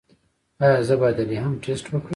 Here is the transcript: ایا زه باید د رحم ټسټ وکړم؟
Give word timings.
ایا 0.63 0.79
زه 0.87 0.95
باید 1.01 1.15
د 1.29 1.29
رحم 1.31 1.53
ټسټ 1.63 1.85
وکړم؟ 1.89 2.03